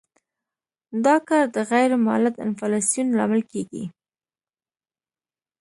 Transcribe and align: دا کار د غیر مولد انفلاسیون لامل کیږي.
دا 1.05 1.15
کار 1.27 1.45
د 1.55 1.57
غیر 1.71 1.89
مولد 2.05 2.35
انفلاسیون 2.47 3.07
لامل 3.17 3.41
کیږي. 3.51 3.83